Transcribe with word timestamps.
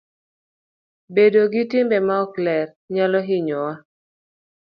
Bedo 1.15 1.41
gi 1.51 1.63
timbe 1.71 1.97
maok 2.07 2.31
ler 2.45 2.67
nyalo 2.93 3.19
hinyowa. 3.27 3.73